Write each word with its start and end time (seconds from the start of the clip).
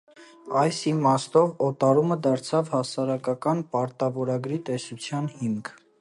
Այս 0.61 0.77
իմաստով՝ 0.91 1.51
օտարումը 1.65 2.17
դարձավ 2.29 2.73
հասարակական 2.77 3.61
պարտավորագրի 3.77 4.59
տեսության 4.71 5.33
հիմք։ 5.37 5.75